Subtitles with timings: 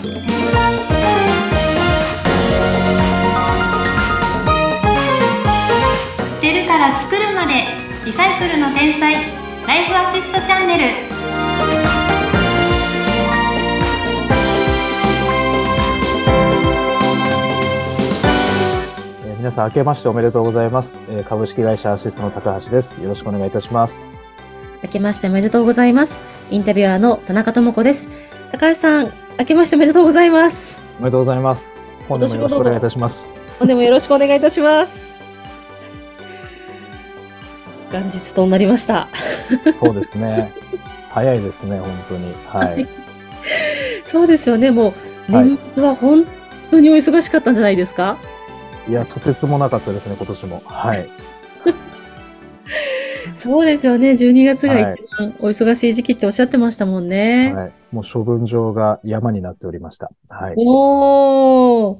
[0.00, 0.06] 捨
[6.40, 7.66] てるから作るまで
[8.06, 9.12] リサイクルの天才
[9.66, 10.84] ライフアシストチャンネル
[19.26, 20.98] えー皆さん、明けましておめでとうございます。
[21.10, 22.98] えー株式会社アシストの高橋です。
[23.02, 24.02] よろしくお願いいたします。
[24.82, 26.24] 明けましておめでとうございます。
[26.50, 28.08] インタビュアーの田中智子です。
[28.50, 30.82] 高橋さん、明けましておめでとうございます。
[30.98, 31.80] おめでとうございます。
[32.06, 33.26] 本年もよろしくお願いいたします。
[33.58, 35.14] 本年もよろしくお願いいたします。
[37.90, 39.08] 元日となりました。
[39.80, 40.52] そうですね。
[41.08, 42.34] 早いですね、本当に。
[42.48, 42.86] はい。
[44.04, 44.70] そうですよね。
[44.70, 44.92] も
[45.30, 46.26] う、はい年末は本
[46.70, 48.18] 当にお忙しかったんじゃないですか、
[48.86, 50.62] いや、とてつもなかったですね、今年も。
[50.66, 51.08] はい。
[53.34, 54.16] そうですよね。
[54.16, 57.52] 12月がはい一番お忙しい時期っておっしゃってましたもんね。
[57.54, 57.72] はい。
[57.92, 60.10] もう処分場が山になっておりました。
[60.28, 60.54] はい。
[60.56, 61.98] おー。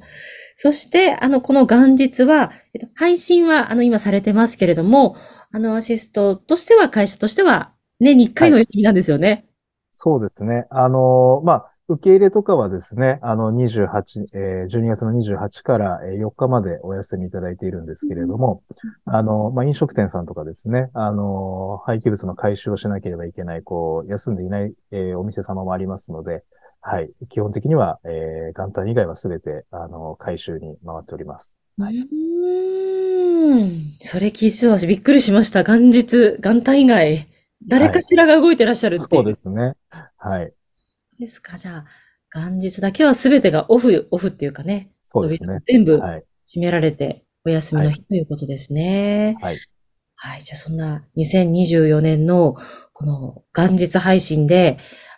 [0.55, 5.15] そして、あの、この元日は、えっと、配信は、あの、今されてますけれども、
[5.51, 9.45] あの、アシストとしては、会社としては、年に1回の休みなんですよね。
[9.91, 10.67] そうですね。
[10.69, 18.63] あのーまあ、受け入れとかはですね、あの、28、えー12月の28からえー4日までお休みいただいているんですけれども、
[19.05, 26.43] あの、まあ、飲食店さんとかですね、あの、廃棄物の回収をしなければいけない、こう、休んでいない、えーお店様もありますので、
[26.81, 27.11] はい。
[27.29, 31.53] 基本的には、えー元旦以外はすべて、あの、回収に回っております。
[31.77, 33.71] うーん。
[34.01, 35.63] それ聞いて私びっくりしました。
[35.63, 37.27] 元日、元旦以外、
[37.67, 39.09] 誰かしらが動いてらっしゃるっていう。
[39.09, 39.73] そうですね。
[40.17, 40.53] はい。
[41.21, 41.57] ですか？
[41.57, 41.85] じゃあ、
[42.33, 44.91] 元日だけは全てがオフ、オフっていうかね。
[45.13, 45.59] そうですね。
[45.65, 46.23] 全部はい。
[46.47, 49.37] 閉められて、お休みの日ということですね。
[49.41, 49.59] はい。
[50.15, 50.41] はい。
[50.41, 52.57] じゃあ、そんな2024年の
[52.93, 54.77] この元日配信で、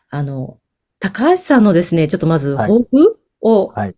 [0.09, 0.59] あの、
[0.99, 3.95] 高橋さんのですね、ちょっとまずはい抱負を教はい。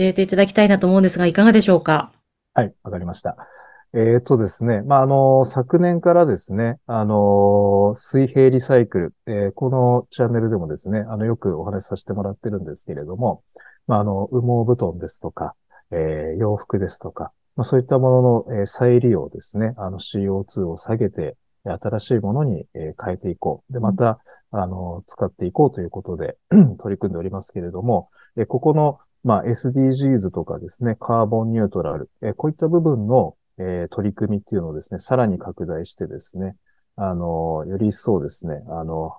[0.00, 2.12] えていただきたいなと思うんですが、いかがでしょうか？
[2.54, 3.36] はい、わかりました。
[3.94, 13.42] えっとですね、まあ、あの、昨年からですね、あの、水平リサイクル、えーこのチャンネルでもですね、あの、よくお話しさせてもらってるんですけれども、
[13.86, 15.54] まあ、あの、羽毛布団ですとか、
[15.90, 23.72] えー洋服ですとか、まあ、そういったものの、えー再利用ですね、あの、CO2 を下げて、新しいものに、えー変えていこう。
[23.72, 24.18] で、また、
[24.50, 26.36] あの、使っていこうということで
[26.78, 36.56] 取り組んでおりますけれども、えーここの、まあ、SDGs とかですね、カーボンニュートラル、えーこういった部分の、えー取り組みっていうのをですね、さらに拡大してですね、
[36.96, 39.12] あの、より一層ですね、あの、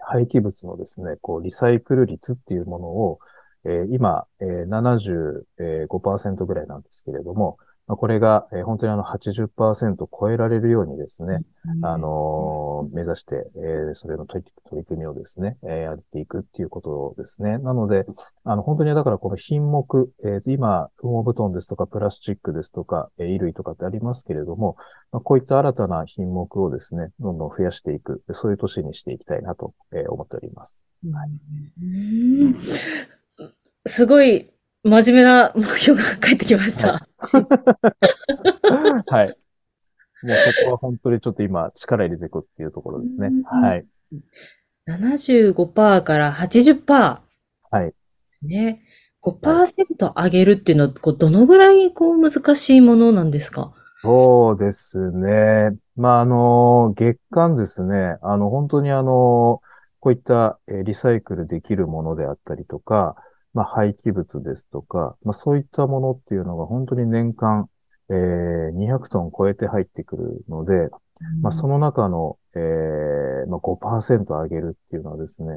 [0.00, 3.18] 廃棄物のですね、こう、リサイクル率っていうものを、
[3.64, 11.40] えー今、えー75%ぐらいなんですけれども、まあこれが、えー本当にあの80%超えられるようにですね、
[11.82, 17.58] あのー目指して、えーそれの取り組みをですね、えーやっていくっていうことですね。
[17.58, 18.06] なので、
[18.44, 24.76] あの、本当にだからこの品目、え今、羽毛布団ですとか、プラスチックですとか、えー衣類とかってありますけれども、
[25.10, 30.82] まあ、こういった新たな品目をですね、どんどん増やしていく、そういう年にしていきたいなと、えー思っております。
[31.82, 32.54] うん
[33.84, 34.48] すごい
[34.84, 36.92] 真面目な目標が返ってきました。
[36.92, 37.00] はい。
[40.22, 43.42] もうそこは本当にちょっと今、力入れていくっていうところですねうん。
[43.42, 43.84] はい。
[44.86, 47.86] 75%から80%はい。
[47.86, 47.94] で
[48.26, 48.82] すね。
[49.22, 53.72] 5%上げるっていうのは、こうどのぐらいこう難しいものなんですか？
[54.02, 55.76] そうですね。
[55.94, 58.16] まあ、あの、月間ですね。
[58.22, 59.60] あの、本当にあの、
[60.00, 63.14] こういったえーリサイクルできるものであったりとか、
[63.54, 67.68] まあ、廃棄物ですとか、まあ、そういったものっていうのが本当に年間、
[68.10, 70.88] えー200トン超えて入ってくるので、
[71.42, 75.48] まあ、その中の、えーまあ、5%上げるっていうのはですね、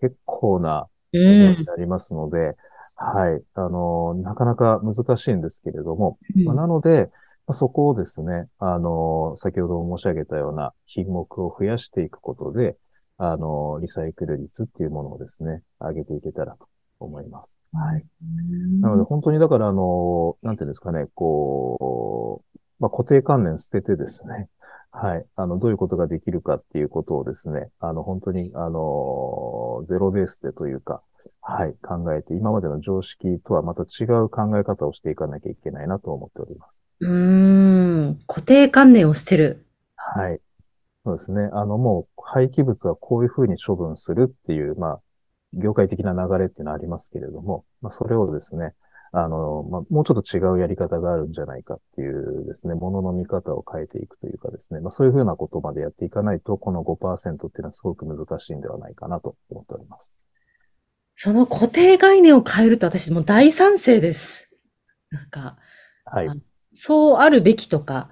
[0.00, 1.20] 結構なに
[1.52, 1.64] ん。
[1.64, 2.56] なりますので、
[2.96, 3.42] はい。
[3.54, 7.10] あの、なかなか難しいんですけれども、まあ、うんなので、
[7.46, 12.76] まあ、そこをですね、あの、先ほども申し上げたような品目を増やしていくことで、
[13.18, 16.66] あの、リサイクル率っていうものをですね、上げていけたらと
[17.00, 17.54] 思います。
[17.72, 18.04] はい。
[18.80, 24.48] なので、本当にだから、あの、なんていうんですかね、こう、まあ、固定観念捨ててですね、
[24.90, 25.26] はい。
[25.36, 31.02] あの、どういうことができるかっていうことをですね、あの、本当に、あの、ゼロベースでというか、
[31.42, 36.78] はい、考えて、今までの常識とはまた違う考え方をしていかなきゃいけないなと思っております。
[37.00, 38.16] うーん。
[38.26, 39.66] 固定観念を捨てる。
[39.96, 40.40] はい。
[41.04, 41.50] そうですね。
[41.52, 45.00] あの、もう、廃棄物はこういうふうに処分するっていう、まあ、
[45.56, 48.74] 業界的な流れっていうのはありますけれども、まあ、それをですね、
[49.12, 60.18] あの、まあ、もうちょっと違うやり方があるんじゃないかっていうですね、ものの見方を変えていくというかですね、まあ、そういうふうなことまでやっていかないと、この5%っていうのはすごく難しいんではないかなと思っております。
[61.14, 64.50] その固定概念を変えると私もう大賛成です。
[65.10, 65.56] なんか、
[66.04, 66.34] はいあ。
[66.74, 68.10] そうあるべきとか、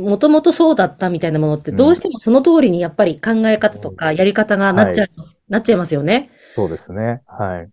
[0.00, 6.30] もともとそうだったみたいなものってどうしてもその通りにやっぱり考え方とかやり方がなっちゃいます、なっちゃいますよね。
[6.54, 7.22] そうですね。
[7.26, 7.68] はい。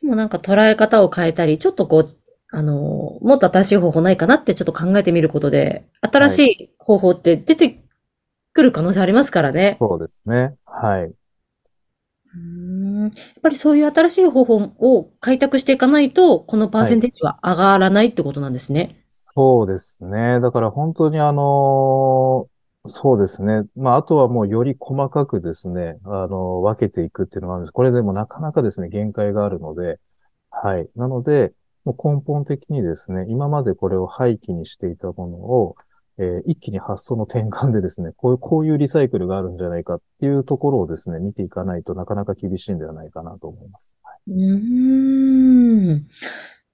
[0.00, 2.04] でもなんか捉え方を変えたり、ちょっとこう、
[2.50, 7.82] あの、もっと新しい方法ないかなってちょっと考えてみることで、新しい方法って出て
[8.52, 9.76] くる可能性ありますからね。
[9.78, 10.54] そうですね。
[10.64, 11.04] はい。
[11.04, 13.12] うーんやっ
[13.42, 19.04] ぱりそういう新しい方法を開拓していかないと、このパーセンテージは上がらないってことなんですね。
[19.36, 20.40] そうですね。
[20.40, 22.48] だから本当にあの
[22.88, 23.62] そうですね。
[23.76, 27.72] まあ、あとはもうより細かくですね、あの、分けていくっていうのがあるんです。
[27.72, 29.98] これでもなかなかですね、限界があるので、
[30.50, 30.88] はい。
[30.96, 31.52] なので、
[31.84, 35.76] もう根本的にですね、今までこれを廃棄にしていたものを、
[36.18, 43.94] えー一気に発想の転換でですね、こういう、こういうリサイクルがあるんじゃないかっていうところをですね、見ていかないとなかなか厳しいんではないかなと思います。
[44.02, 46.06] はいうーん。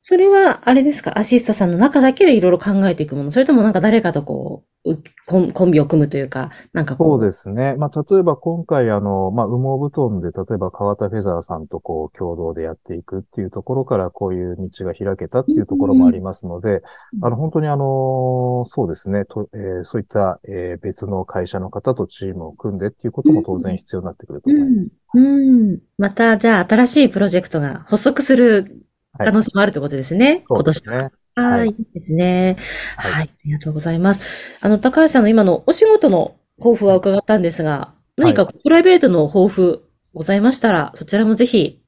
[0.05, 1.17] それは、あれですか？
[1.17, 3.31] アシストさんの中だけでいろいろ考えていくもの？
[3.31, 7.77] それともなんか誰かとこう、うコンビを組むというか、なんかこそうですね。
[7.77, 16.83] まあ、例えば今回あの、まあ、羽毛布団で、例えば川田フェザーさんとこう、共同でやっていくっていうところから、こういう道が開けたっていうところもありますので、
[17.17, 24.97] うんあの、本当にあの、そうですね、と、えーそういった、えー別の会社の方とチームを組んでっていうことも当然必要になってくると思います。
[25.15, 25.25] うん。
[25.25, 25.79] うん。
[25.97, 28.82] また、じゃあ、新しいプロジェクトが発足する
[29.19, 30.39] 可能性もあるということですね。
[30.39, 31.11] そう今年は。
[31.35, 32.57] は、はいいいいですね。
[32.97, 34.59] は、はいいありがとうございます。
[34.61, 41.81] あの、高橋さんの今のお仕事の抱負は伺ったんですが、何かプライベートの抱負ございましたら、そちらもぜひ。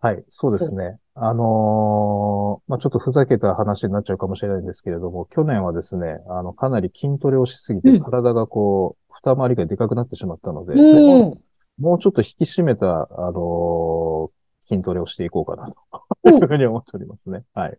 [0.00, 0.98] はい、そうですね。
[1.14, 11.38] あのーまあ、ちょっとふざけた話になっちゃうかもしれないんですけれども、去年はですね、あの、かなり筋トレをしすぎてうん体がこう、二回りがでかくなってしまったので、でもおー
[11.78, 13.34] もうちょっと引き締めた、あのー
[14.70, 15.72] 筋トレをしていこうかな
[16.22, 17.42] というふうに思っておりますね。
[17.54, 17.78] はい。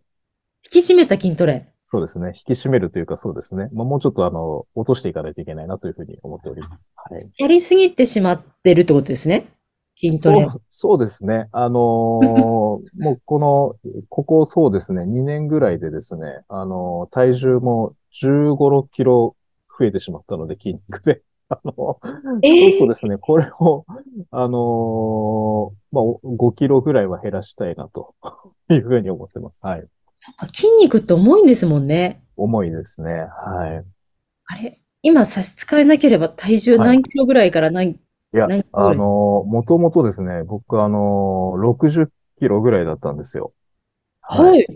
[0.64, 1.68] 引き締めた筋トレ。
[1.90, 2.28] そうですね。
[2.28, 3.68] 引き締めるというかそうですね。
[3.72, 6.88] まあ、もうちょっとあの、落としていかないといけないなというふうに思っております。
[6.96, 7.30] はい。
[7.36, 9.46] やりすぎてしまってるってことですね。
[9.94, 10.48] 筋トレ。
[10.50, 11.48] そう、そうですね。
[11.52, 11.78] あのー
[12.96, 13.76] もうこの、
[14.08, 19.36] ここそうですね、2年ぐらいでですね、あのー体重も15、6キロ
[19.78, 21.22] 増えてしまったので、筋肉で。
[21.52, 22.00] あの、
[22.42, 23.84] えーちょっとですね、これを、
[24.30, 28.14] あのーまあ、お5キロぐらいは減らしたいなと
[28.70, 29.60] いうふうに思ってます。
[29.62, 29.84] はい。
[30.14, 32.22] そっか、筋肉って重いんですもんね。
[32.36, 33.10] 重いですね。
[33.12, 33.84] はい。
[34.46, 37.96] あれ今差し支えなければ体重はい何キロぐらいから何、い
[38.32, 38.98] や何キ、ロぐあのー
[39.48, 42.08] もともとですね、僕あのー60
[42.38, 43.52] キロぐらいだったんですよ。
[44.22, 44.66] はい。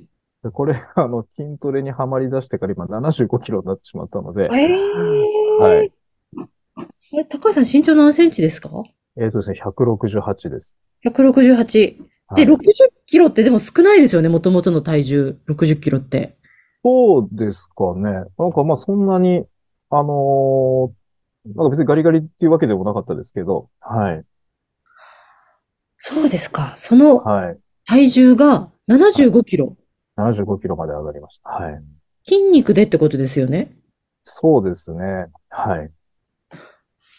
[0.43, 5.93] でこれ、あの、筋トレにはまり出してから今75キロになってしまったので、えー、はい。
[6.77, 8.71] あれ、高橋さん身長何センチですか？
[9.17, 10.77] えっとですね、168です。
[11.07, 11.73] ?168。
[11.75, 12.59] で、はい60
[13.07, 16.37] キロってでも少ないですよね、もともとの体重、60キロって。
[16.83, 18.11] そうですかね。
[18.39, 19.45] なんかまあそんなに、
[19.91, 20.93] あのー
[21.47, 24.25] なんか別にガリガリっていうわけでもなかったですけど、はい。
[25.97, 26.73] そうですか。
[26.75, 27.59] そのはい。
[27.85, 29.77] 体重が75キロ。
[30.19, 31.49] 75キロまで上がりました。
[31.51, 31.81] はい。
[32.27, 33.77] 筋肉でってことですよね？
[34.25, 35.27] そうですね。
[35.49, 35.91] はい。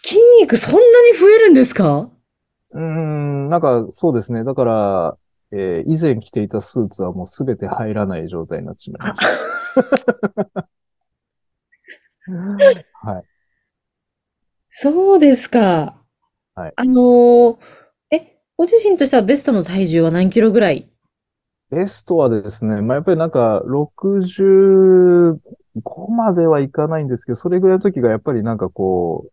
[0.07, 0.79] 筋肉そんな
[1.11, 2.09] に増えるんですか？
[2.71, 4.45] うーん、なんかそうですね。
[4.45, 5.17] だから、
[5.51, 9.21] えー以前着ていたスーツはもうすべて入らない状態になってしまいまし
[10.53, 10.69] た。
[13.01, 13.23] はい。
[14.69, 16.01] そうですか。
[16.55, 17.57] はいあのー
[18.11, 20.89] え、ご自身としてはベストの体重は何キロぐらい？
[21.69, 25.37] ベストはですね、まあ、やっぱりなんか、65
[26.09, 29.31] まではいかないんですけど、それぐらいの時がやっぱりなんかこう、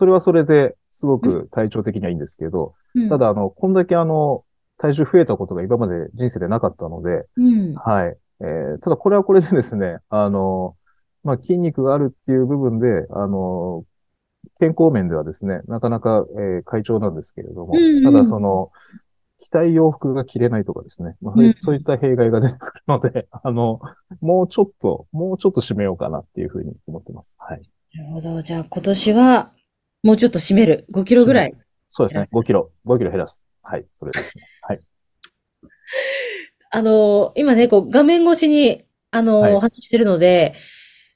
[0.00, 2.72] それはそれですごく体調的にはいいんですけど、
[3.10, 4.44] ただあの、こんだけあの、
[4.78, 7.74] 体重増えたことが今まで人生でなかったので、うん。
[7.74, 8.16] はい。
[8.40, 10.74] えーただこれはこれでですね、あの、
[11.22, 13.84] まあ、筋肉があるっていう部分で、あの、
[14.58, 18.70] 健康面ではですね、なかなか、えー快調なんですけれども、うんうんただその、
[19.38, 23.80] 着たい洋服が着れないとかですね、まあそういうんそういった弊害が出てくるので、 あの、
[24.22, 27.34] もうちょっと、もうちょっと締めようかなっていうふうに思ってます。
[27.36, 27.62] はい。
[27.94, 28.40] なるほど。
[28.40, 29.52] じゃあ今年は
[30.02, 30.86] もうちょっと締める。
[30.90, 31.54] 5キロぐらい。
[31.88, 32.28] そうですね。
[32.32, 33.42] 5キロ、5キロ減らす。
[33.62, 33.84] はい。
[33.98, 34.44] それですね。
[34.62, 34.80] はい。
[36.70, 40.54] あのー今ね、こう画面越しに、あのーはいお話ししてるので、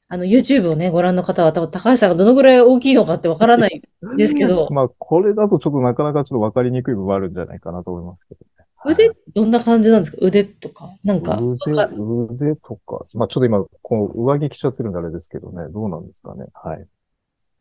[0.09, 3.83] あの、YouTube をね、ご覧の方は多分高橋さんがどのぐらい大きいのかってわからない
[4.15, 8.67] んですけど、 まあ、これだとちょっとなかなかちょっとわかりにくい部分あるんじゃないかなと思いますけどね。
[8.77, 10.19] はい腕、どんな感じなんですか？
[10.21, 10.91] 腕とか？
[11.05, 13.07] なんか、腕、腕とか。
[13.15, 15.69] まあ、ちょっと今、こう、上着着ちゃってるんであれですけどね。
[15.73, 16.45] どうなんですかね。
[16.53, 16.87] はい。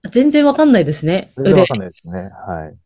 [0.09, 1.31] 全然わかんないですね。
[1.37, 1.67] 腕全然わ。
[1.67, 2.21] かんないですね。
[2.21, 2.77] はい。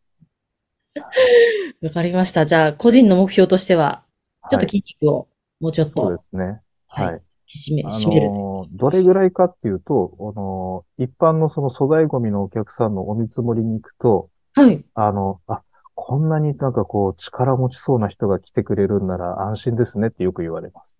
[1.86, 2.44] わかりました。
[2.44, 4.04] じゃあ、個人の目標としては、
[4.50, 5.28] ちょっと筋肉を
[5.60, 6.44] もうちょっと、そうですね。
[6.86, 7.22] はいはい。
[7.56, 8.30] 締め、あ締める。
[8.30, 14.84] のー、どれぐらいかっていうと、あのー、一般のその粗大ゴミのお客さんのお見積もりに行くと、はい。
[14.94, 15.62] あの、あ、
[15.94, 20.96] こんなになんかこう力持ちそうな人が来てくれるんなら安心ですねってよく言われます。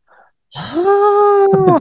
[0.52, 1.80] は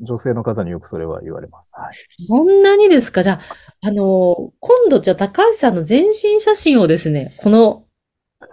[0.00, 1.70] 女性の方によくそれは言われます。
[1.72, 1.92] はい。
[2.26, 3.22] そんなにですか？
[3.22, 3.40] じゃあ、
[3.80, 7.86] あの、今度じゃあ高橋さんの全身写真をですね、この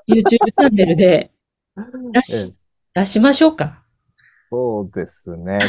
[0.07, 1.31] YouTube チャンネルで
[2.13, 2.55] 出えし、
[2.93, 3.83] 出しましょうか。
[4.49, 5.59] そうですね。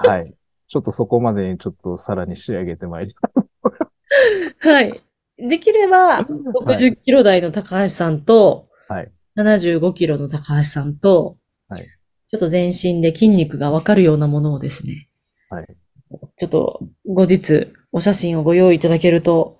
[0.00, 0.34] はい。
[0.68, 3.30] ちょっとそこまでにちょっとさらに仕上げてまいりた
[4.70, 4.92] はい。
[5.38, 9.10] できれば、60キロ台の高橋さんと、はい。
[9.36, 11.38] 75キロの高橋さんと、
[11.68, 11.86] はい
[12.26, 15.08] ちょっと全身で筋肉がわかるようなものをですね、
[15.50, 15.66] はい。
[16.36, 19.58] ちょっと後日お写真をご用意いただけると、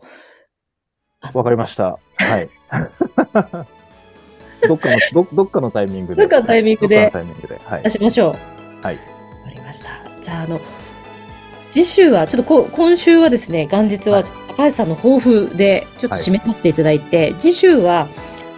[1.33, 1.99] わかりました。
[2.17, 2.51] はい。
[4.69, 6.23] どっかの、ど、どっかのタイミングで。
[6.23, 7.61] どっかのタイミングでどっかのタイミングで。
[7.65, 7.91] はい出。
[7.91, 8.37] しましょ
[8.83, 8.85] う。
[8.85, 8.97] はい。
[8.97, 9.01] わ
[9.45, 9.91] かりました。
[10.21, 10.61] じゃあ、あの、
[11.71, 14.23] 次週は、ちょっとこ今週はですね、元日は
[14.57, 18.09] 高橋さんの抱負でちょっと締めさせていただいて、次週は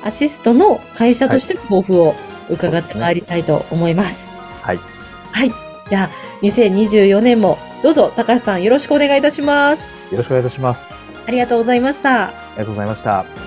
[0.05, 2.15] アシストの会社としての抱負を
[2.51, 4.35] 伺ってまいりたいと思います。
[4.63, 4.79] はい。
[5.33, 5.53] はい。
[5.89, 6.11] じゃあ、
[6.43, 9.93] 2024年もどうぞ高橋さんよろしくお願いいたします。
[10.11, 10.93] よろしくお願いいたします。
[11.27, 12.29] ありがとうございました。
[12.29, 13.46] ありがとうございました。